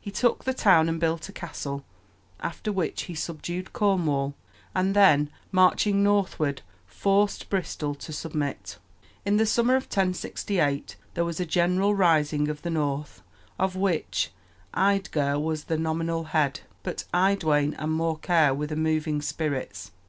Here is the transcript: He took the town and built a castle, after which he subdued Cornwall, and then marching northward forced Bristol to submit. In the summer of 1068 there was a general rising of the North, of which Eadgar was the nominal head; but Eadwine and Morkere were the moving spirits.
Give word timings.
He 0.00 0.12
took 0.12 0.44
the 0.44 0.54
town 0.54 0.88
and 0.88 1.00
built 1.00 1.28
a 1.28 1.32
castle, 1.32 1.84
after 2.38 2.70
which 2.70 3.02
he 3.10 3.16
subdued 3.16 3.72
Cornwall, 3.72 4.34
and 4.76 4.94
then 4.94 5.28
marching 5.50 6.04
northward 6.04 6.62
forced 6.86 7.50
Bristol 7.50 7.96
to 7.96 8.12
submit. 8.12 8.78
In 9.24 9.38
the 9.38 9.44
summer 9.44 9.74
of 9.74 9.86
1068 9.86 10.94
there 11.14 11.24
was 11.24 11.40
a 11.40 11.44
general 11.44 11.96
rising 11.96 12.46
of 12.46 12.62
the 12.62 12.70
North, 12.70 13.22
of 13.58 13.74
which 13.74 14.30
Eadgar 14.72 15.40
was 15.42 15.64
the 15.64 15.78
nominal 15.78 16.26
head; 16.26 16.60
but 16.84 17.02
Eadwine 17.12 17.74
and 17.76 17.90
Morkere 17.90 18.54
were 18.56 18.68
the 18.68 18.76
moving 18.76 19.20
spirits. 19.20 19.90